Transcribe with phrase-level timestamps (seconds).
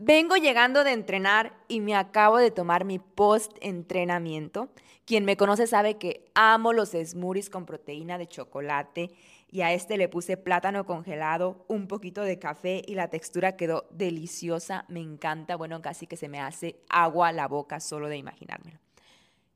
[0.00, 4.68] Vengo llegando de entrenar y me acabo de tomar mi post-entrenamiento.
[5.04, 9.10] Quien me conoce sabe que amo los smoothies con proteína de chocolate
[9.50, 13.88] y a este le puse plátano congelado, un poquito de café y la textura quedó
[13.90, 18.18] deliciosa, me encanta, bueno, casi que se me hace agua a la boca solo de
[18.18, 18.78] imaginármelo.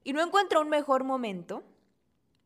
[0.03, 1.63] Y no encuentro un mejor momento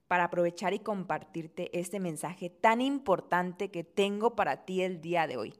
[0.06, 5.38] para aprovechar y compartirte este mensaje tan importante que tengo para ti el día de
[5.38, 5.54] hoy.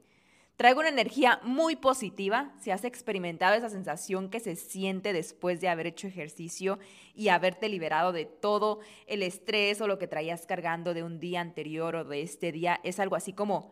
[0.57, 2.51] Traigo una energía muy positiva.
[2.59, 6.79] Si has experimentado esa sensación que se siente después de haber hecho ejercicio
[7.13, 11.41] y haberte liberado de todo el estrés o lo que traías cargando de un día
[11.41, 13.71] anterior o de este día, es algo así como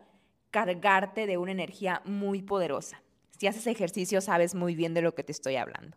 [0.52, 3.02] cargarte de una energía muy poderosa.
[3.36, 5.96] Si haces ejercicio sabes muy bien de lo que te estoy hablando.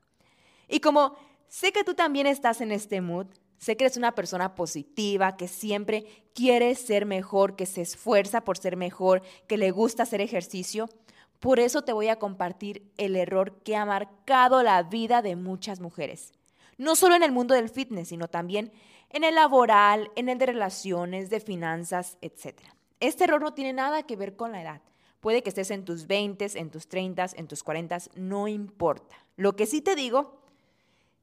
[0.68, 1.16] Y como
[1.48, 3.28] sé que tú también estás en este mood,
[3.60, 8.58] Sé que eres una persona positiva, que siempre quiere ser mejor, que se esfuerza por
[8.58, 10.90] ser mejor, que le gusta hacer ejercicio.
[11.40, 15.82] Por eso te voy a compartir el error que ha marcado la vida de muchas
[15.82, 16.32] mujeres.
[16.78, 18.72] No solo en el mundo del fitness, sino también
[19.10, 22.62] en el laboral, en el de relaciones, de finanzas, etc.
[23.02, 24.82] Este error no tiene nada que ver con la edad.
[25.20, 29.18] Puede que estés en tus 20, en tus 30, en tus 40, no importa.
[29.36, 30.40] Lo que sí te digo,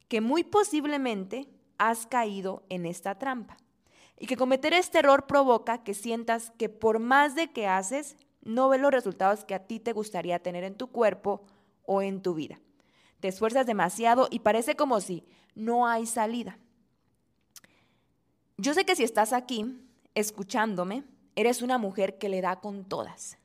[0.07, 3.57] que muy posiblemente has caído en esta trampa.
[4.19, 8.69] Y que cometer este error provoca que sientas que por más de que haces, no
[8.69, 11.45] ves los resultados que a ti te gustaría tener en tu cuerpo
[11.85, 12.59] o en tu vida.
[13.19, 16.57] Te esfuerzas demasiado y parece como si no hay salida.
[18.57, 19.79] Yo sé que si estás aquí
[20.15, 21.03] escuchándome,
[21.35, 23.37] eres una mujer que le da con todas.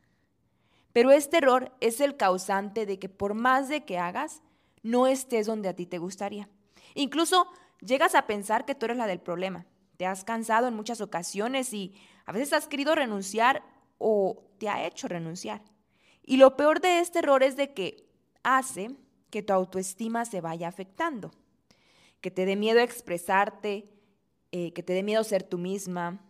[0.93, 4.43] Pero este error es el causante de que por más de que hagas,
[4.83, 6.49] no estés donde a ti te gustaría.
[6.95, 7.47] Incluso
[7.85, 9.67] Llegas a pensar que tú eres la del problema.
[9.97, 11.95] Te has cansado en muchas ocasiones y
[12.25, 13.63] a veces has querido renunciar
[13.99, 15.63] o te ha hecho renunciar.
[16.23, 18.09] Y lo peor de este error es de que
[18.45, 18.97] hace
[19.31, 21.33] que tu autoestima se vaya afectando,
[22.21, 23.91] que te dé miedo expresarte,
[24.53, 26.21] eh, que te dé miedo ser tú misma,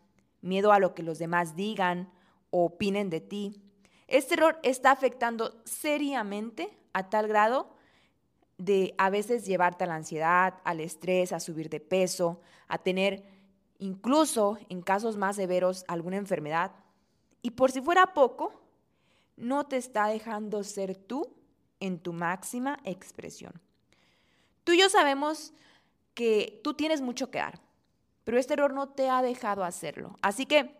[0.41, 2.11] miedo a lo que los demás digan
[2.51, 3.63] o opinen de ti.
[4.07, 7.72] Este error está afectando seriamente a tal grado
[8.65, 13.25] de a veces llevarte a la ansiedad, al estrés, a subir de peso, a tener
[13.79, 16.71] incluso en casos más severos alguna enfermedad.
[17.43, 18.53] Y por si fuera poco,
[19.37, 21.35] no te está dejando ser tú
[21.81, 23.53] en tu máxima expresión.
[24.63, 25.53] Tú y yo sabemos
[26.15, 27.59] que tú tienes mucho que dar,
[28.23, 30.15] pero este error no te ha dejado hacerlo.
[30.23, 30.77] Así que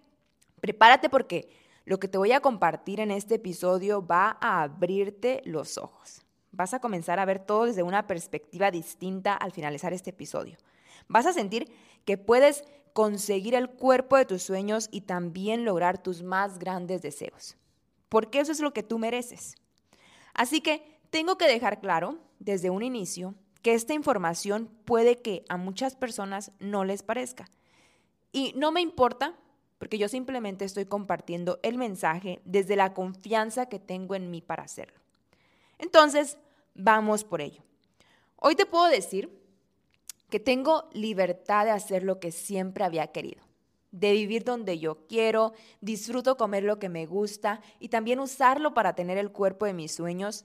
[0.61, 1.49] prepárate porque
[1.85, 6.23] lo que te voy a compartir en este episodio va a abrirte los ojos.
[6.53, 10.57] Vas a comenzar a ver todo desde una perspectiva distinta al finalizar este episodio.
[11.09, 11.71] Vas a sentir
[12.05, 17.57] que puedes conseguir el cuerpo de tus sueños y también lograr tus más grandes deseos.
[18.09, 19.57] Porque eso es lo que tú mereces.
[20.35, 25.57] Así que tengo que dejar claro desde un inicio que esta información puede que a
[25.57, 27.49] muchas personas no les parezca.
[28.33, 29.35] Y no me importa
[29.79, 34.63] porque yo simplemente estoy compartiendo el mensaje desde la confianza que tengo en mí para
[34.63, 35.02] hacerlo.
[35.83, 36.39] Entonces,
[36.75, 37.61] vamos por ello.
[38.37, 39.37] Hoy te puedo decir
[40.31, 43.43] que tengo libertad de hacer lo que siempre había querido,
[43.91, 48.95] de vivir donde yo quiero, disfruto comer lo que me gusta y también usarlo para
[48.95, 50.45] tener el cuerpo de mis sueños.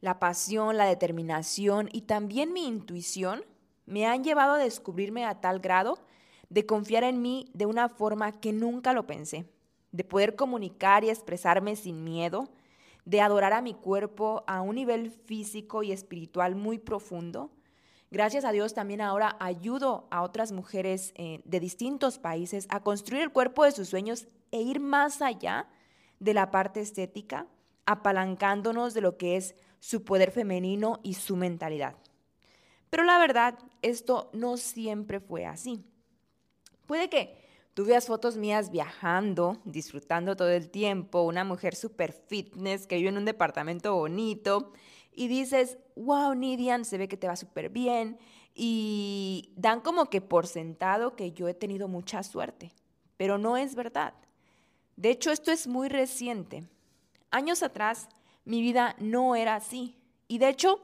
[0.00, 3.44] La pasión, la determinación y también mi intuición
[3.84, 5.98] me han llevado a descubrirme a tal grado
[6.48, 9.44] de confiar en mí de una forma que nunca lo pensé,
[9.92, 12.48] de poder comunicar y expresarme sin miedo,
[13.08, 17.50] de adorar a mi cuerpo a un nivel físico y espiritual muy profundo.
[18.10, 23.22] Gracias a Dios también ahora ayudo a otras mujeres eh, de distintos países a construir
[23.22, 25.70] el cuerpo de sus sueños e ir más allá
[26.20, 27.46] de la parte estética,
[27.86, 31.96] apalancándonos de lo que es su poder femenino y su mentalidad.
[32.90, 35.82] Pero la verdad, esto no siempre fue así.
[36.86, 37.37] Puede que
[37.78, 43.10] tú veas fotos mías viajando, disfrutando todo el tiempo, una mujer súper fitness que vive
[43.10, 44.72] en un departamento bonito
[45.14, 48.18] y dices, wow, Nidian, se ve que te va súper bien
[48.52, 52.72] y dan como que por sentado que yo he tenido mucha suerte,
[53.16, 54.12] pero no es verdad.
[54.96, 56.64] De hecho, esto es muy reciente.
[57.30, 58.08] Años atrás,
[58.44, 59.94] mi vida no era así.
[60.26, 60.80] Y de hecho,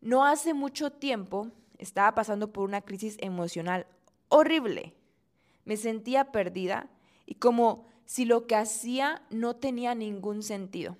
[0.00, 3.88] no hace mucho tiempo estaba pasando por una crisis emocional
[4.28, 4.94] horrible.
[5.64, 6.88] Me sentía perdida
[7.26, 10.96] y como si lo que hacía no tenía ningún sentido.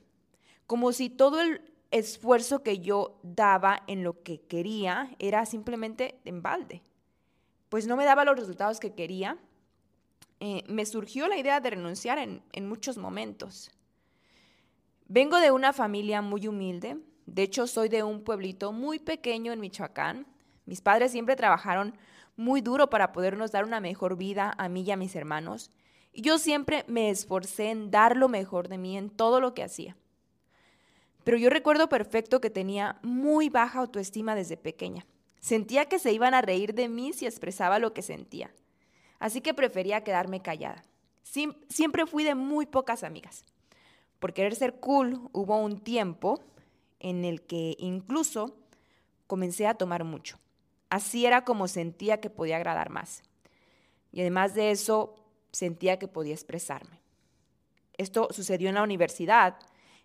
[0.67, 6.43] Como si todo el esfuerzo que yo daba en lo que quería era simplemente en
[6.43, 6.83] balde.
[7.69, 9.39] Pues no me daba los resultados que quería
[10.41, 13.71] eh, me surgió la idea de renunciar en, en muchos momentos.
[15.07, 19.61] Vengo de una familia muy humilde, de hecho soy de un pueblito muy pequeño en
[19.61, 20.27] Michoacán.
[20.67, 21.97] Mis padres siempre trabajaron
[22.37, 25.71] muy duro para podernos dar una mejor vida a mí y a mis hermanos.
[26.13, 29.65] Y yo siempre me esforcé en dar lo mejor de mí en todo lo que
[29.65, 29.97] hacía.
[31.25, 35.07] Pero yo recuerdo perfecto que tenía muy baja autoestima desde pequeña.
[35.41, 38.51] Sentía que se iban a reír de mí si expresaba lo que sentía
[39.25, 40.85] así que prefería quedarme callada.
[41.71, 43.43] siempre fui de muy pocas amigas.
[44.19, 46.41] Por querer ser cool, hubo un tiempo
[47.01, 48.55] en el que incluso
[49.27, 50.39] comencé a tomar mucho.
[50.95, 53.25] Así era como sentía que podía agradar más.
[54.13, 55.17] Y además de eso,
[55.51, 57.01] sentía que podía expresarme.
[57.95, 59.59] Esto sucedió en la universidad.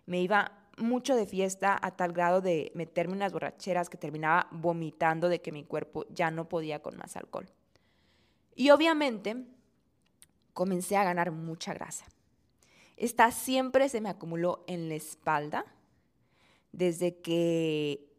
[0.06, 5.28] Me iba mucho de fiesta a tal grado de meterme unas borracheras que terminaba vomitando
[5.28, 7.48] de que mi cuerpo ya no podía con más alcohol.
[8.56, 9.44] Y obviamente
[10.54, 12.06] comencé a ganar mucha grasa.
[12.96, 15.66] Esta siempre se me acumuló en la espalda
[16.72, 18.10] desde que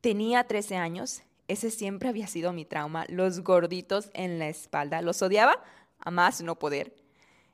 [0.00, 1.24] tenía 13 años.
[1.50, 5.02] Ese siempre había sido mi trauma, los gorditos en la espalda.
[5.02, 5.60] Los odiaba
[5.98, 6.94] a más no poder.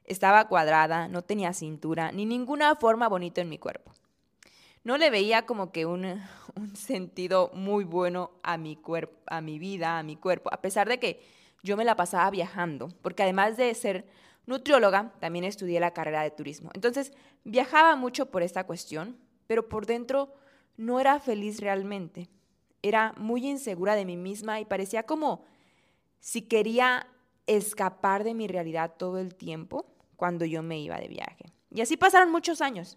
[0.05, 3.95] Estaba cuadrada, no tenía cintura, ni ninguna forma bonita en mi cuerpo.
[4.85, 6.05] No le veía como que un,
[6.57, 10.91] un sentido muy bueno a mi, cuerpo, a mi vida, a mi cuerpo, a pesar
[10.91, 11.23] de que
[11.63, 14.07] yo me la pasaba viajando, porque además de ser
[14.45, 16.69] nutrióloga, también estudié la carrera de turismo.
[16.75, 17.15] Entonces,
[17.45, 19.17] viajaba mucho por esta cuestión,
[19.47, 20.35] pero por dentro
[20.77, 22.29] no era feliz realmente.
[22.87, 25.44] Era muy insegura de mí misma y parecía como
[26.21, 27.09] si quería
[27.49, 31.53] escapar de mi realidad todo el tiempo cuando yo me iba de viaje.
[31.73, 32.97] Y así pasaron muchos años.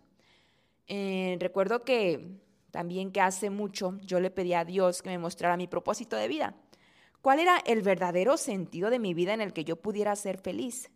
[0.88, 2.39] Eh, recuerdo que
[2.69, 6.27] también que hace mucho yo le pedí a Dios que me mostrara mi propósito de
[6.27, 6.56] vida.
[7.24, 10.91] ¿Cuál era el verdadero sentido de mi vida en el que yo pudiera ser feliz?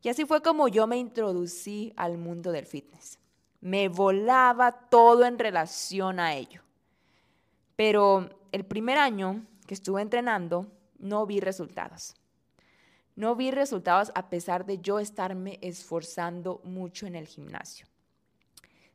[0.00, 3.18] Y así fue como yo me introducí al mundo del fitness.
[3.60, 6.62] Me volaba todo en relación a ello.
[7.80, 10.66] Pero el primer año que estuve entrenando,
[10.98, 12.14] no vi resultados.
[13.16, 17.86] No vi resultados a pesar de yo estarme esforzando mucho en el gimnasio.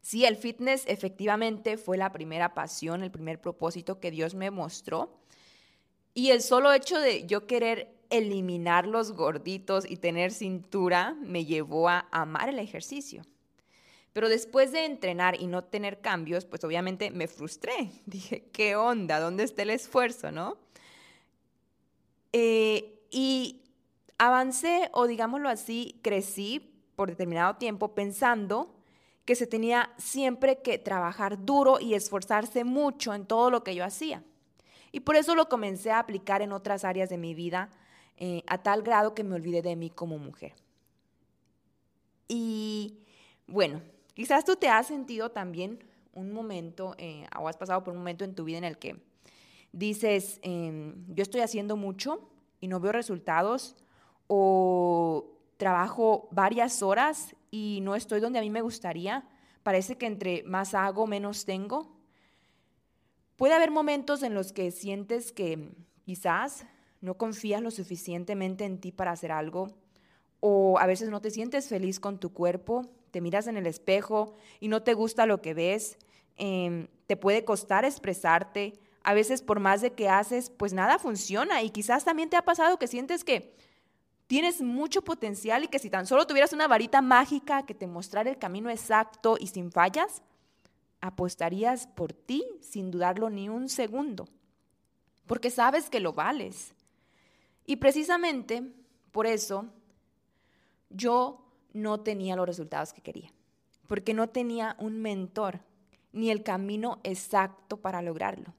[0.01, 5.17] Sí, el fitness efectivamente fue la primera pasión, el primer propósito que Dios me mostró,
[6.13, 11.89] y el solo hecho de yo querer eliminar los gorditos y tener cintura me llevó
[11.89, 13.23] a amar el ejercicio.
[14.15, 17.91] Pero después de entrenar y no tener cambios, pues obviamente me frustré.
[18.05, 19.19] Dije, ¿qué onda?
[19.19, 20.57] ¿Dónde está el esfuerzo, no?
[22.31, 23.63] Eh, y
[24.17, 28.73] avancé, o digámoslo así, crecí por determinado tiempo pensando
[29.25, 33.83] que se tenía siempre que trabajar duro y esforzarse mucho en todo lo que yo
[33.83, 34.23] hacía.
[34.93, 37.69] Y por eso lo comencé a aplicar en otras áreas de mi vida
[38.15, 40.53] eh, a tal grado que me olvidé de mí como mujer.
[42.29, 42.99] Y
[43.45, 43.81] bueno,
[44.15, 48.23] quizás tú te has sentido también un momento, eh, o has pasado por un momento
[48.23, 48.99] en tu vida en el que
[49.71, 52.27] dices, em, yo estoy haciendo mucho
[52.59, 53.75] y no veo resultados,
[54.27, 59.27] o trabajo varias horas y no estoy donde a mí me gustaría.
[59.61, 61.95] Parece que entre más hago, menos tengo.
[63.35, 65.69] Puede haber momentos en los que sientes que
[66.05, 66.65] quizás
[67.01, 69.75] no confías lo suficientemente en ti para hacer algo
[70.39, 74.35] o a veces no te sientes feliz con tu cuerpo, te miras en el espejo
[74.59, 75.97] y no te gusta lo que ves,
[76.35, 81.63] em, te puede costar expresarte, a veces por más de que haces, pues nada funciona
[81.63, 83.55] y quizás también te ha pasado que sientes que
[84.27, 88.29] tienes mucho potencial y que si tan solo tuvieras una varita mágica que te mostrara
[88.29, 90.21] el camino exacto y sin fallas,
[90.99, 94.27] apostarías por ti sin dudarlo ni un segundo,
[95.25, 96.73] porque sabes que lo vales.
[97.65, 98.73] Y precisamente
[99.13, 99.67] por eso
[100.89, 101.44] yo
[101.75, 103.33] no tenía los resultados que quería,
[103.85, 105.59] porque no tenía un mentor
[106.13, 108.53] ni el camino exacto para lograrlo.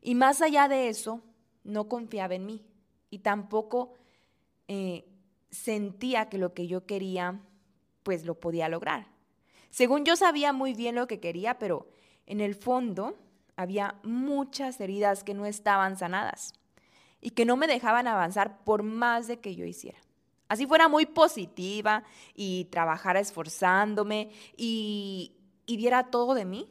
[0.00, 1.20] Y más allá de eso,
[1.64, 2.64] no confiaba en mí
[3.10, 3.92] y tampoco
[4.68, 5.04] eh,
[5.50, 7.40] sentía que lo que yo quería,
[8.02, 9.06] pues lo podía lograr.
[9.68, 11.86] Según yo sabía muy bien lo que quería, pero
[12.24, 13.18] en el fondo
[13.56, 16.54] había muchas heridas que no estaban sanadas
[17.20, 19.98] y que no me dejaban avanzar por más de que yo hiciera.
[20.48, 25.32] Así fuera muy positiva y trabajara esforzándome y,
[25.66, 26.70] y diera todo de mí,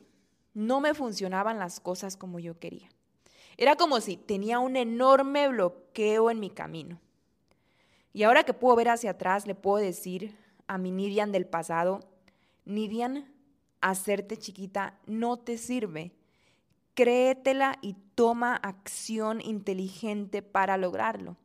[0.53, 2.89] no me funcionaban las cosas como yo quería.
[3.57, 6.99] Era como si tenía un enorme bloqueo en mi camino.
[8.13, 11.99] Y ahora que puedo ver hacia atrás, le puedo decir a mi Nidian del pasado,
[12.63, 13.31] Nidian,
[13.81, 16.13] hacerte chiquita no te sirve.
[16.93, 21.35] Créetela y toma acción inteligente para lograrlo.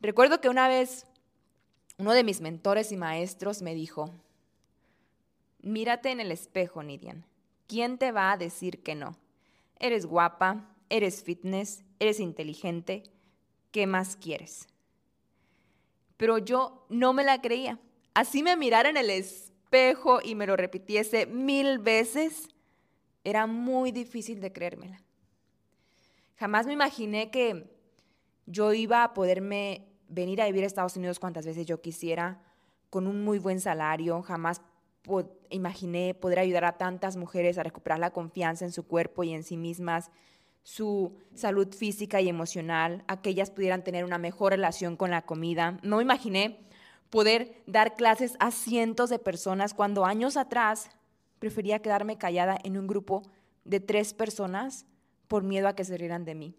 [0.00, 1.06] Recuerdo que una vez
[2.00, 4.10] uno de mis mentores y maestros me dijo,
[5.60, 7.26] mírate en el espejo, Nidian.
[7.66, 9.18] ¿Quién te va a decir que no?
[9.78, 13.02] Eres guapa, eres fitness, eres inteligente,
[13.70, 14.66] ¿qué más quieres?
[16.16, 17.78] Pero yo no me la creía.
[18.14, 22.48] Así me mirara en el espejo y me lo repitiese mil veces,
[23.24, 25.02] era muy difícil de creérmela.
[26.36, 27.70] Jamás me imaginé que
[28.46, 32.42] yo iba a poderme venir a vivir a Estados Unidos cuantas veces yo quisiera,
[32.90, 34.20] con un muy buen salario.
[34.22, 34.60] Jamás
[35.48, 39.42] imaginé poder ayudar a tantas mujeres a recuperar la confianza en su cuerpo y en
[39.42, 40.10] sí mismas,
[40.62, 45.22] su salud física y emocional, a que ellas pudieran tener una mejor relación con la
[45.22, 45.78] comida.
[45.82, 46.60] No imaginé
[47.08, 50.90] poder dar clases a cientos de personas cuando años atrás
[51.38, 53.22] prefería quedarme callada en un grupo
[53.64, 54.84] de tres personas
[55.28, 56.54] por miedo a que se rieran de mí.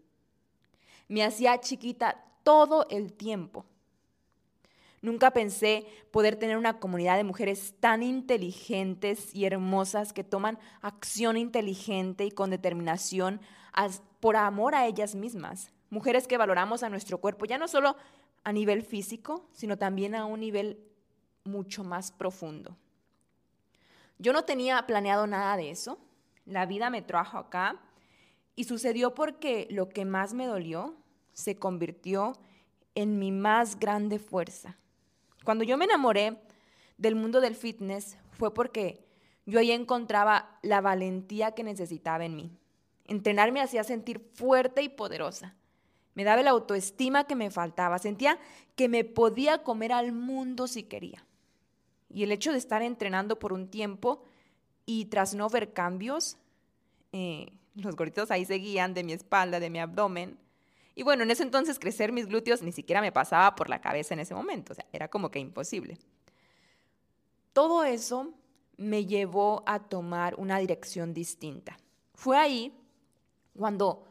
[1.07, 3.65] Me hacía chiquita todo el tiempo.
[5.01, 11.37] Nunca pensé poder tener una comunidad de mujeres tan inteligentes y hermosas que toman acción
[11.37, 13.41] inteligente y con determinación
[14.19, 15.71] por amor a ellas mismas.
[15.89, 17.95] Mujeres que valoramos a nuestro cuerpo, ya no solo
[18.43, 20.79] a nivel físico, sino también a un nivel
[21.43, 22.77] mucho más profundo.
[24.19, 25.97] Yo no tenía planeado nada de eso.
[26.45, 27.81] La vida me trajo acá
[28.55, 30.95] y sucedió porque lo que más me dolió
[31.33, 32.33] se convirtió
[32.95, 34.77] en mi más grande fuerza.
[35.43, 36.37] Cuando yo me enamoré
[36.97, 39.05] del mundo del fitness fue porque
[39.45, 42.57] yo ahí encontraba la valentía que necesitaba en mí.
[43.05, 45.55] Entrenar me hacía sentir fuerte y poderosa.
[46.13, 47.97] Me daba la autoestima que me faltaba.
[47.99, 48.37] Sentía
[48.75, 51.25] que me podía comer al mundo si quería.
[52.09, 54.23] Y el hecho de estar entrenando por un tiempo
[54.85, 56.37] y tras no ver cambios,
[57.13, 60.37] eh, los gorditos ahí seguían de mi espalda, de mi abdomen,
[60.95, 64.13] y bueno, en ese entonces crecer mis glúteos ni siquiera me pasaba por la cabeza
[64.13, 65.97] en ese momento, o sea, era como que imposible.
[67.53, 68.33] Todo eso
[68.77, 71.77] me llevó a tomar una dirección distinta.
[72.13, 72.73] Fue ahí
[73.57, 74.05] cuando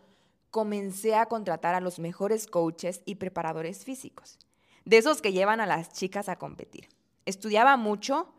[0.51, 4.39] comencé a contratar a los mejores coaches y preparadores físicos,
[4.85, 6.89] de esos que llevan a las chicas a competir.
[7.25, 8.33] Estudiaba mucho,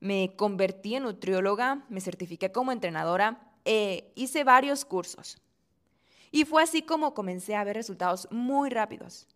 [0.00, 5.38] me convertí en nutrióloga, me certifiqué como entrenadora, e hice varios cursos.
[6.30, 9.26] Y fue así como comencé a ver resultados muy rápidos.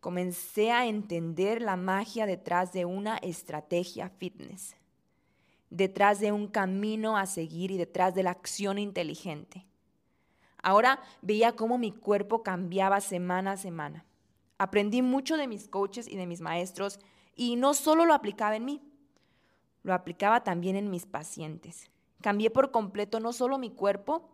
[0.00, 4.76] Comencé a entender la magia detrás de una estrategia fitness,
[5.70, 9.64] detrás de un camino a seguir y detrás de la acción inteligente.
[10.62, 14.04] Ahora veía cómo mi cuerpo cambiaba semana a semana.
[14.58, 17.00] Aprendí mucho de mis coaches y de mis maestros
[17.34, 18.82] y no solo lo aplicaba en mí,
[19.82, 21.90] lo aplicaba también en mis pacientes.
[22.20, 24.30] Cambié por completo no solo mi cuerpo,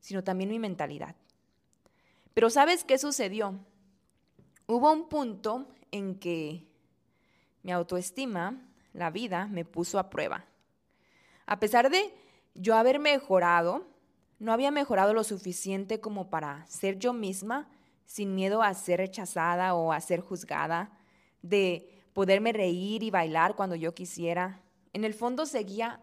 [0.00, 1.14] sino también mi mentalidad.
[2.38, 3.58] Pero ¿sabes qué sucedió?
[4.68, 6.68] Hubo un punto en que
[7.64, 10.44] mi autoestima, la vida, me puso a prueba.
[11.46, 12.14] A pesar de
[12.54, 13.88] yo haber mejorado,
[14.38, 17.68] no había mejorado lo suficiente como para ser yo misma
[18.06, 20.96] sin miedo a ser rechazada o a ser juzgada,
[21.42, 24.62] de poderme reír y bailar cuando yo quisiera.
[24.92, 26.00] En el fondo seguía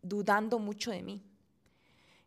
[0.00, 1.22] dudando mucho de mí.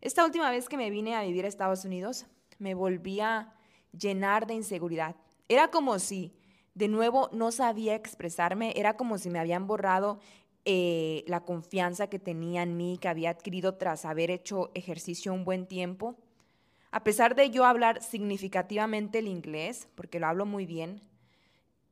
[0.01, 2.27] Esta última vez que me vine a vivir a Estados Unidos,
[2.63, 3.53] me volvía a
[3.91, 5.17] llenar de inseguridad.
[5.50, 6.34] Era como si
[6.74, 10.20] de nuevo no sabía expresarme, era como si me habían borrado
[10.65, 15.43] eh, la confianza que tenía en mí, que había adquirido tras haber hecho ejercicio un
[15.43, 16.15] buen tiempo.
[16.89, 21.01] A pesar de yo hablar significativamente el inglés, porque lo hablo muy bien,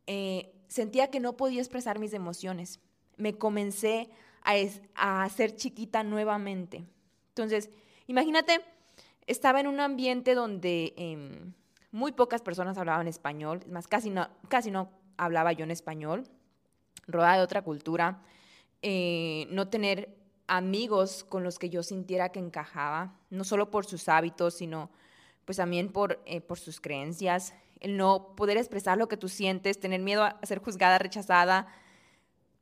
[0.08, 2.80] eh, sentía que no podía expresar mis emociones.
[3.18, 4.10] Me comencé
[4.42, 6.86] a, a ser chiquita nuevamente.
[7.30, 7.70] Entonces,
[8.08, 8.62] imagínate
[9.28, 11.54] estaba en un ambiente donde em,
[11.92, 16.24] muy pocas personas hablaban español, es más, casi no, casi no hablaba yo en español,
[17.08, 18.22] rodeada de otra cultura,
[18.82, 24.10] eh, no tener amigos con los que yo sintiera que encajaba, no solo por sus
[24.10, 24.90] hábitos, sino
[25.46, 29.80] pues también por, eh, por sus creencias, el no poder expresar lo que tú sientes,
[29.80, 31.68] tener miedo a ser juzgada, rechazada,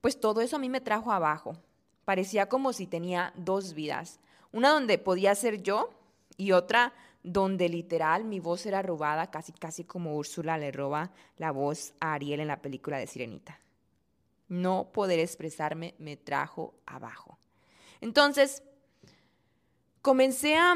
[0.02, 1.58] pues todo eso a mí me trajo abajo.
[2.06, 4.20] Parecía como si tenía dos vidas,
[4.52, 5.90] una donde podía ser yo
[6.40, 11.52] y otra donde literal mi voz era robada, casi casi como Úrsula le roba la
[11.52, 13.60] voz a Ariel en la película de Sirenita.
[14.48, 17.38] No poder expresarme me trajo abajo.
[18.00, 18.64] Entonces,
[20.02, 20.76] comencé a,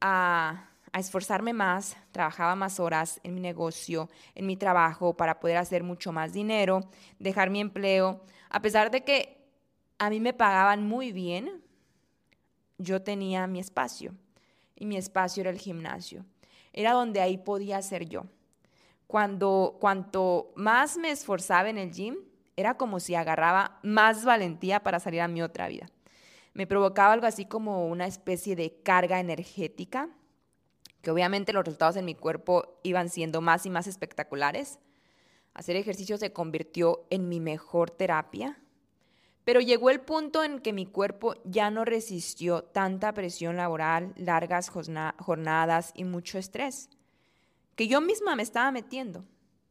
[0.00, 5.82] a, esforzarme más, trabajaba más horas en mi negocio, en mi trabajo, para poder hacer
[5.82, 8.22] mucho más dinero, dejar mi empleo.
[8.48, 9.44] A pesar de que
[9.98, 11.64] a mí me pagaban muy bien,
[12.78, 14.14] yo tenía mi espacio
[14.78, 16.24] y mi espacio era el gimnasio.
[16.72, 18.26] Era donde ahí podía ser yo.
[19.06, 22.16] Cuando, cuanto más me esforzaba en el gym,
[22.56, 25.90] era como si agarraba más valentía para salir a mi otra vida.
[26.54, 30.10] Me provocaba algo así como una especie de carga energética,
[31.02, 34.78] que obviamente los resultados en mi cuerpo iban siendo más y más espectaculares.
[35.54, 38.60] Hacer ejercicio se convirtió en mi mejor terapia
[39.48, 44.68] pero llegó el punto en que mi cuerpo ya no resistió tanta presión laboral, largas
[44.68, 46.90] jornadas y mucho estrés,
[47.74, 49.24] que yo misma me estaba metiendo.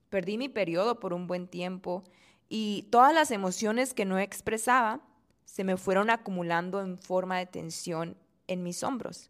[0.09, 2.03] Perdí mi periodo por un buen tiempo
[2.49, 5.01] y todas las emociones que no expresaba
[5.45, 8.17] se me fueron acumulando en forma de tensión
[8.47, 9.29] en mis hombros.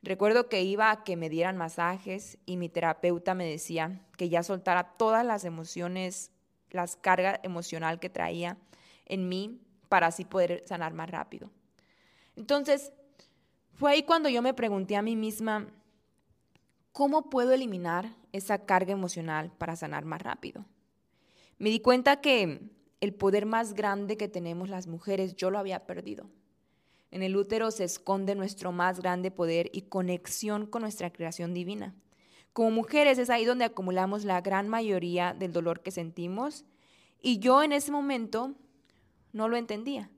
[0.00, 4.44] Recuerdo que iba a que me dieran masajes y mi terapeuta me decía que ya
[4.44, 6.30] soltara todas las emociones,
[6.70, 8.58] las cargas emocional que traía
[9.06, 11.50] en mí para así poder sanar más rápido.
[12.36, 12.92] Entonces,
[13.74, 15.68] fue ahí cuando yo me pregunté a mí misma,
[16.92, 20.64] ¿cómo puedo eliminar esa carga emocional para sanar más rápido?
[21.58, 22.60] Me di cuenta que
[23.00, 26.28] el poder más grande que tenemos las mujeres yo lo había perdido.
[27.10, 31.94] En el útero se esconde nuestro más grande poder y conexión con nuestra creación divina.
[32.52, 36.64] Como mujeres es ahí donde acumulamos la gran mayoría del dolor que sentimos
[37.20, 38.54] y yo en ese momento
[39.36, 40.10] no lo entendía.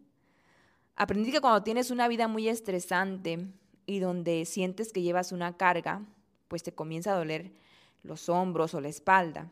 [0.94, 3.48] Aprendí que cuando tienes una vida muy estresante
[3.84, 6.02] y donde sientes que llevas una carga,
[6.46, 7.52] pues te comienza a doler
[8.04, 9.50] los hombros o la espalda.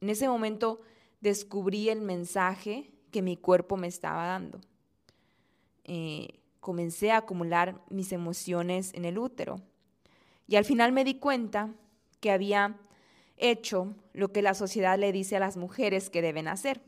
[0.00, 0.80] En ese momento
[1.20, 4.60] descubrí el mensaje que mi cuerpo me estaba dando.
[5.84, 9.60] Eh, comencé a acumular mis emociones en el útero
[10.48, 11.72] y al final me di cuenta
[12.20, 12.76] que había
[13.36, 16.80] hecho lo que la sociedad le dice a las mujeres que deben hacer.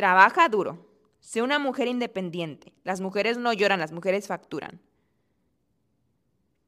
[0.00, 0.78] Trabaja duro.
[1.20, 2.72] Sé una mujer independiente.
[2.84, 4.80] Las mujeres no lloran, las mujeres facturan.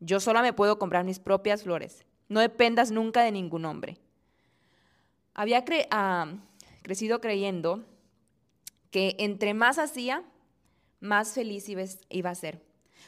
[0.01, 2.05] Yo sola me puedo comprar mis propias flores.
[2.29, 3.97] No dependas nunca de ningún hombre.
[5.33, 6.27] Había ah,
[6.83, 7.87] crecido creyendo
[8.90, 10.25] que entre más hacía,
[11.01, 12.62] más feliz iba, iba a ser.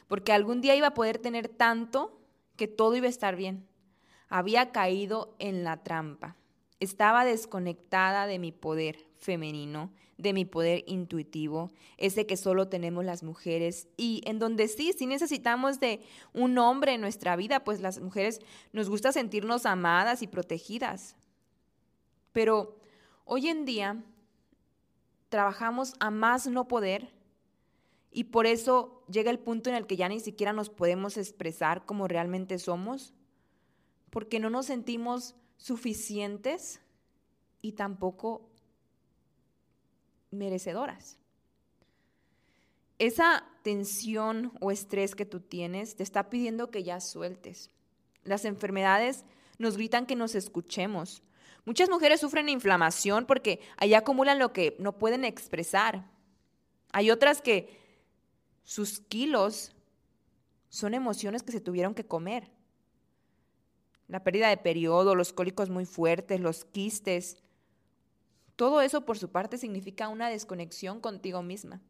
[0.08, 2.18] Porque algún día iba a poder tener tanto
[2.56, 3.68] que todo iba a estar bien.
[4.30, 6.38] Había caído en la trampa.
[6.80, 13.22] Estaba desconectada de mi poder femenino, de mi poder intuitivo, ese que solo tenemos las
[13.22, 16.00] mujeres y en donde sí, sí necesitamos de
[16.33, 18.40] un hombre en nuestra vida, pues las mujeres
[18.72, 21.16] nos gusta sentirnos amadas y protegidas.
[22.33, 22.77] Pero
[23.24, 24.03] hoy en día
[25.29, 27.12] trabajamos a más no poder
[28.12, 31.85] y por eso llega el punto en el que ya ni siquiera nos podemos expresar
[31.85, 33.12] como realmente somos,
[34.11, 36.81] porque no nos sentimos suficientes
[37.61, 38.48] y tampoco
[40.34, 41.18] merecedoras.
[42.98, 47.70] Esa tensión o estrés que tú tienes te está pidiendo que ya sueltes.
[48.22, 49.24] Las enfermedades
[49.58, 51.22] nos gritan que nos escuchemos.
[51.64, 56.10] Muchas mujeres sufren inflamación porque allá acumulan lo que no pueden expresar.
[56.92, 57.80] Hay otras que
[58.62, 59.74] sus kilos
[60.68, 62.50] son emociones que se tuvieron que comer.
[64.08, 67.43] La pérdida de periodo, los cólicos muy fuertes, los quistes,
[68.56, 71.80] todo eso por su parte significa una desconexión contigo misma.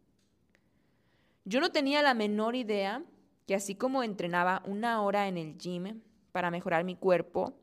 [1.45, 3.05] Yo no tenía la menor idea
[3.47, 6.01] que así como entrenaba una hora en el gym
[6.33, 7.55] para mejorar mi cuerpo,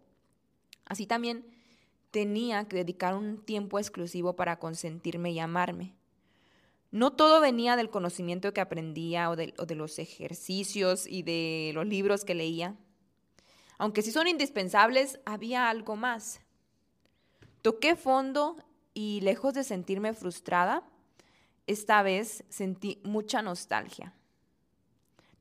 [0.85, 1.45] así también
[2.11, 5.95] tenía que dedicar un tiempo exclusivo para consentirme y amarme.
[6.91, 11.71] No todo venía del conocimiento que aprendía o de, o de, los ejercicios y de
[11.73, 12.75] los libros que leía.
[13.77, 16.41] Aunque sí son indispensables, había algo más.
[17.61, 18.57] Toqué fondo
[18.93, 20.83] y lejos de sentirme frustrada,
[21.67, 24.13] esta vez sentí mucha nostalgia.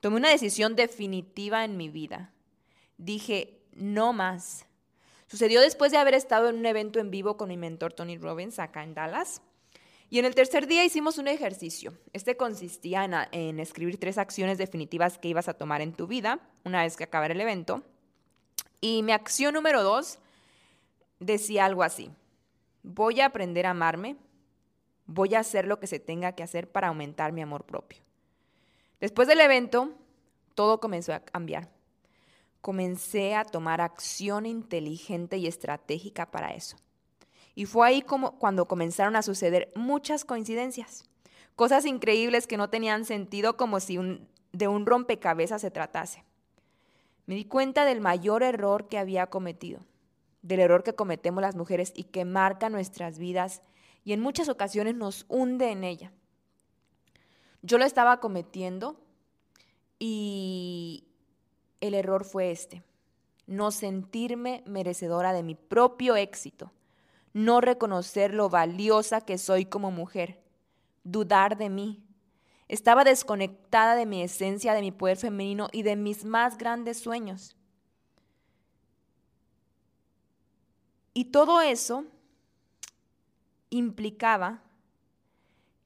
[0.01, 2.33] Tomé una decisión definitiva en mi vida.
[2.97, 4.67] Dije, no más.
[5.27, 8.59] Sucedió después de haber estado en un evento en vivo con mi mentor Tony Robbins
[8.59, 9.43] acá en Dallas.
[10.09, 11.95] Y en el tercer día hicimos un ejercicio.
[12.13, 16.83] Este consistía en, escribir tres acciones definitivas que ibas a tomar en tu vida una
[16.83, 17.85] vez que acabara el evento
[18.81, 20.19] Y mi acción número dos
[21.21, 22.11] decía algo así.
[22.83, 24.17] Voy a aprender a amarme.
[25.07, 28.01] Voy a hacer lo que se tenga que hacer para aumentar mi amor propio.
[29.01, 29.91] Después del evento,
[30.55, 31.69] todo comenzó a cambiar.
[32.61, 36.77] Comencé a tomar acción inteligente y estratégica para eso.
[37.55, 41.05] Y fue ahí como cuando comenzaron a suceder muchas coincidencias,
[41.57, 43.99] cosas increíbles que no tenían sentido como si
[44.53, 46.25] de un rompecabezas se tratase.
[47.27, 49.81] Me di cuenta del mayor error que había cometido,
[50.43, 53.63] del error que cometemos las mujeres y que marca nuestras vidas
[54.05, 56.13] y en muchas ocasiones nos hunde en ella.
[57.63, 59.01] Yo lo estaba cometiendo
[59.99, 61.05] y
[61.81, 62.83] el error fue este,
[63.47, 66.73] no sentirme merecedora de mi propio éxito
[67.33, 70.41] no reconocer lo valiosa que soy como mujer,
[71.05, 72.03] dudar de mí.
[72.69, 77.57] Estaba desconectada de mi esencia, de mi poder femenino y de mis más grandes sueños.
[81.13, 82.05] Y todo eso
[83.71, 84.63] implicaba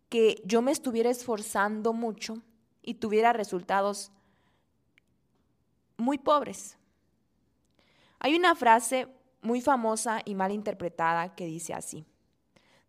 [0.09, 2.43] que yo me estuviera esforzando mucho
[2.83, 4.13] y tuviera resultados
[5.97, 6.77] muy pobres.
[8.19, 9.09] Hay una frase
[9.43, 12.07] muy famosa y mal interpretada que dice así,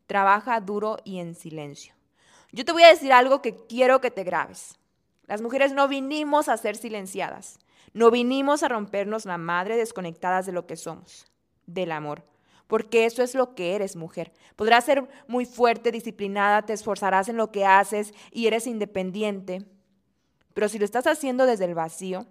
[0.07, 1.93] trabaja duro y en silencio.
[2.51, 4.77] Yo te voy a decir algo que quiero que te grabes.
[5.27, 7.59] Las mujeres no vinimos a ser silenciadas,
[7.93, 11.25] no vinimos a rompernos la madre desconectadas de lo que somos,
[11.67, 12.23] del amor,
[12.67, 14.31] porque eso es lo que eres mujer.
[14.55, 19.65] Podrás ser muy fuerte, disciplinada, te esforzarás en lo que haces y eres independiente,
[20.53, 22.25] pero si lo estás haciendo desde el vacío,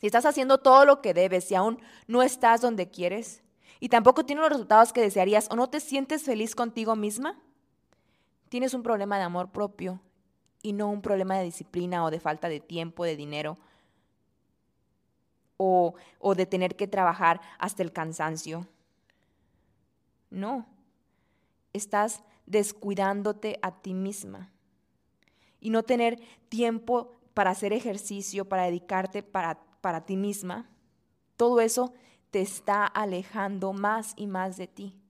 [0.00, 3.42] si estás haciendo todo lo que debes y aún no estás donde quieres,
[3.80, 7.38] y tampoco tienes los resultados que desearías o no te sientes feliz contigo misma,
[8.48, 10.00] tienes un problema de amor propio
[10.62, 13.58] y no un problema de disciplina o de falta de tiempo, de dinero
[15.56, 18.66] o, o de tener que trabajar hasta el cansancio.
[20.30, 20.66] No,
[21.72, 24.50] estás descuidándote a ti misma
[25.60, 30.68] y no tener tiempo para hacer ejercicio, para dedicarte para, para ti misma,
[31.36, 31.94] todo eso
[32.30, 35.00] te está alejando más y más de ti.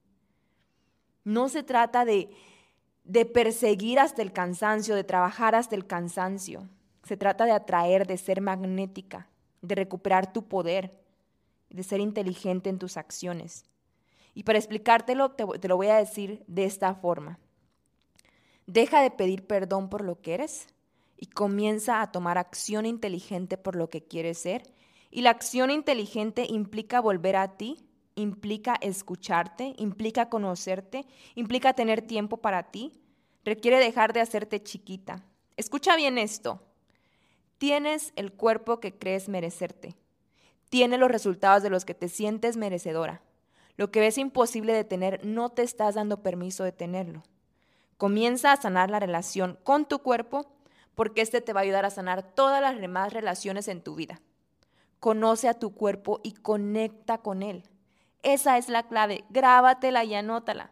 [1.25, 2.31] No se trata de,
[3.03, 6.69] de perseguir hasta el cansancio, de trabajar hasta el cansancio.
[7.03, 9.29] Se trata de atraer, de ser magnética,
[9.67, 10.99] de recuperar tu poder,
[11.71, 13.65] de ser inteligente en tus acciones.
[14.35, 17.39] Y para explicártelo, te, te, lo voy a decir de esta forma.
[18.67, 20.67] Deja de pedir perdón por lo que eres
[21.17, 24.73] y comienza a tomar acción inteligente por lo que quieres ser
[25.11, 32.39] y la acción inteligente implica volver a ti, implica escucharte, implica conocerte, implica tener tiempo
[32.39, 32.93] para ti,
[33.45, 35.25] requiere dejar de hacerte chiquita.
[35.57, 36.63] Escucha bien esto.
[37.65, 39.97] Tienes el cuerpo que crees merecerte.
[40.69, 43.23] Tienes los resultados de los que te sientes merecedora.
[43.79, 47.23] Lo que ves imposible de tener, no te estás dando permiso de tenerlo.
[47.97, 50.45] Comienza a sanar la relación con tu cuerpo
[50.95, 54.21] porque este te va a ayudar a sanar todas las demás relaciones en tu vida.
[55.01, 57.65] Conoce a tu cuerpo y conecta con él.
[58.23, 59.25] Esa es la clave.
[59.31, 60.71] Grábatela y anótala.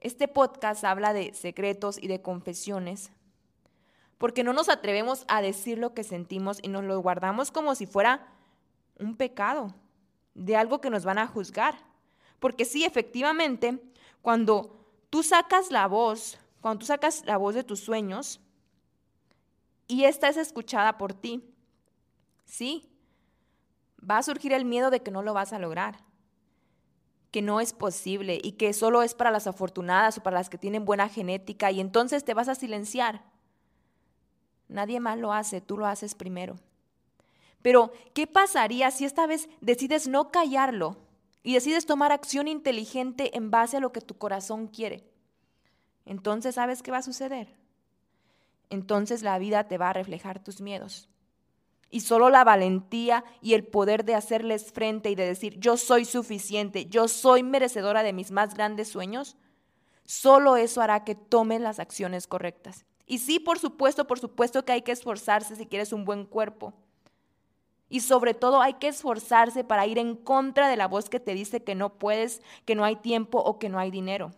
[0.00, 3.10] Este podcast habla de secretos y de confesiones
[4.18, 7.86] porque no nos atrevemos a decir lo que sentimos y nos lo guardamos como si
[7.86, 8.26] fuera
[8.98, 9.74] un pecado,
[10.34, 11.76] de algo que nos van a juzgar.
[12.38, 13.82] Porque sí, efectivamente,
[14.22, 14.78] cuando
[15.10, 18.40] tú sacas la voz, cuando tú sacas la voz de tus sueños
[19.88, 21.42] y esta es escuchada por ti,
[22.46, 22.88] Sí,
[23.98, 25.98] va a surgir el miedo de que no lo vas a lograr,
[27.32, 30.56] que no es posible y que solo es para las afortunadas o para las que
[30.56, 33.24] tienen buena genética y entonces te vas a silenciar.
[34.68, 36.56] Nadie más lo hace, tú lo haces primero.
[37.62, 40.96] Pero, ¿qué pasaría si esta vez decides no callarlo
[41.42, 45.04] y decides tomar acción inteligente en base a lo que tu corazón quiere?
[46.04, 47.56] Entonces, ¿sabes qué va a suceder?
[48.70, 51.08] Entonces la vida te va a reflejar tus miedos.
[51.90, 56.04] Y solo la valentía y el poder de hacerles frente y de decir, yo soy
[56.04, 59.36] suficiente, yo soy merecedora de mis más grandes sueños,
[60.04, 62.84] solo eso hará que tomen las acciones correctas.
[63.06, 66.74] Y sí, por supuesto, por supuesto que hay que esforzarse si quieres un buen cuerpo.
[67.88, 71.34] Y sobre todo hay que esforzarse para ir en contra de la voz que te
[71.34, 74.32] dice que no puedes, que no hay tiempo o que no hay dinero.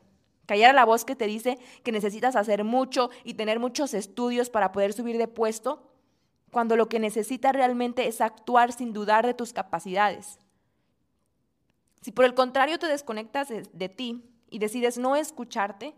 [0.45, 4.51] Callar a la voz que te dice que necesitas hacer mucho y tener muchos estudios
[4.51, 5.83] para poder subir de puesto
[6.51, 10.39] cuando lo que necesitas realmente es actuar sin dudar de tus capacidades.
[12.01, 15.95] Si por el contrario te desconectas de, de, ti y decides no escucharte,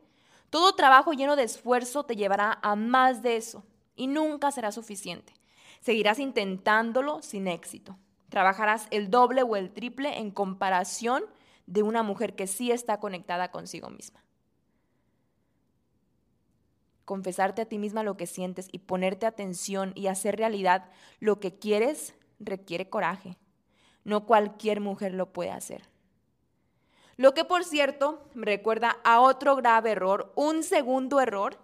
[0.51, 5.33] todo trabajo lleno de esfuerzo te llevará a más de eso y nunca será suficiente.
[5.81, 7.97] Seguirás intentándolo sin éxito.
[8.29, 11.25] Trabajarás el doble o el triple en comparación
[11.67, 14.23] de una mujer que sí está conectada consigo misma.
[17.05, 21.59] Confesarte a ti misma lo que sientes y ponerte atención y hacer realidad lo que
[21.59, 23.37] quieres requiere coraje.
[24.05, 25.89] No cualquier mujer lo puede hacer.
[27.21, 31.59] Lo que, por cierto, me recuerda a otro grave error, un segundo error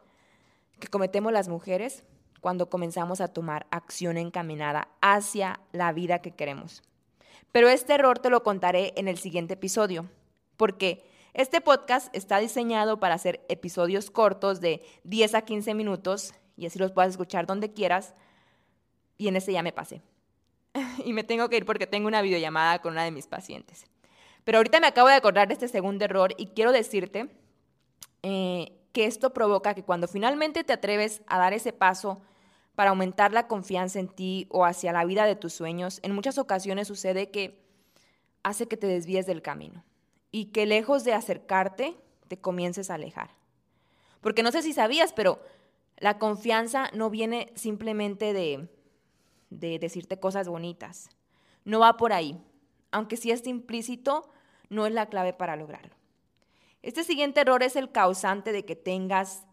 [0.78, 2.04] que cometemos las mujeres
[2.42, 6.82] cuando comenzamos a tomar acción encaminada hacia la vida que queremos.
[7.52, 10.10] Pero este error te lo contaré en el siguiente episodio,
[10.58, 16.66] porque este podcast está diseñado para hacer episodios cortos de 10 a 15 minutos y
[16.66, 18.12] así los puedas escuchar donde quieras.
[19.16, 20.02] Y en este ya me pasé.
[21.02, 23.86] y me tengo que ir porque tengo una videollamada con una de mis pacientes.
[24.46, 27.28] Pero ahorita me acabo de acordar de este segundo error y quiero decirte
[28.22, 32.22] eh, que esto provoca que cuando finalmente te atreves a dar ese paso
[32.76, 36.38] para aumentar la confianza en ti o hacia la vida de tus sueños, en muchas
[36.38, 37.60] ocasiones sucede que
[38.44, 39.82] hace que te desvíes del camino
[40.30, 41.96] y que lejos de acercarte,
[42.28, 43.30] te comiences a alejar.
[44.20, 45.40] Porque no sé si sabías, pero
[45.96, 48.68] la confianza no viene simplemente de,
[49.50, 51.08] de decirte cosas bonitas.
[51.64, 52.40] No va por ahí.
[52.92, 54.30] Aunque si es implícito,
[54.68, 55.94] no es la clave para lograrlo.
[56.82, 59.44] Este siguiente error es el causante de que tengas,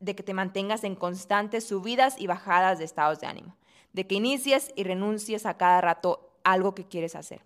[0.00, 3.56] de que te mantengas en constantes subidas y bajadas de estados de ánimo,
[3.92, 7.42] de que inicies y renuncies a cada rato algo que quieres hacer,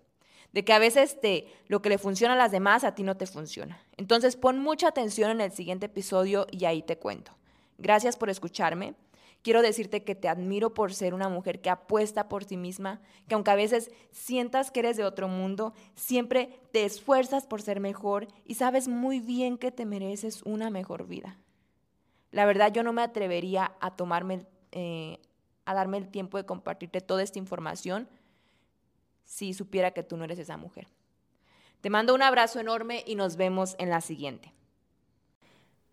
[0.51, 3.17] de que a veces te, lo que le funciona a las demás a ti no
[3.17, 3.79] te funciona.
[3.97, 7.33] Entonces pon mucha atención en el siguiente episodio y ahí te cuento.
[7.77, 8.95] Gracias por escucharme.
[9.41, 13.35] Quiero decirte que te admiro por ser una mujer que apuesta por sí misma, que
[13.35, 18.27] aunque a veces sientas que eres de otro mundo, siempre te esfuerzas por ser mejor
[18.43, 21.37] y sabes muy bien que te mereces una mejor vida.
[22.31, 25.19] La verdad yo no me atrevería a tomarme, eh,
[25.65, 28.09] a darme el tiempo de compartirte toda esta información
[29.23, 30.87] si supiera que tú no eres esa mujer.
[31.81, 34.53] Te mando un abrazo enorme y nos vemos en la siguiente.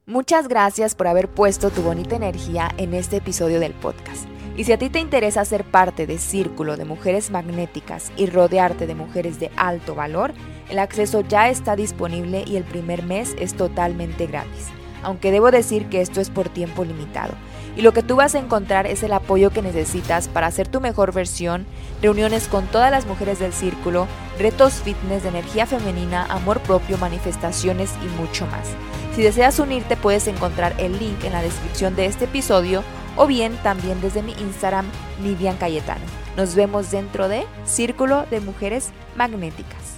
[0.07, 4.29] Muchas gracias por haber puesto tu bonita energía en este episodio del podcast.
[4.55, 8.87] Y si a ti te interesa ser parte de Círculo de Mujeres Magnéticas y rodearte
[8.87, 10.35] de mujeres de alto valor,
[10.69, 14.69] el acceso ya está disponible y el primer mes es totalmente gratis.
[15.03, 17.33] Aunque debo decir que esto es por tiempo limitado.
[17.77, 20.81] Y lo que tú vas a encontrar es el apoyo que necesitas para hacer tu
[20.81, 21.67] mejor versión,
[22.01, 24.07] reuniones con todas las mujeres del círculo,
[24.39, 28.69] retos fitness de energía femenina, amor propio, manifestaciones y mucho más.
[29.17, 32.83] Si deseas unirte puedes encontrar el link en la descripción de este episodio
[33.17, 34.87] o bien también desde mi Instagram
[35.23, 36.05] Nidian Cayetano.
[36.37, 39.94] Nos vemos dentro de Círculo de Mujeres Magnéticas.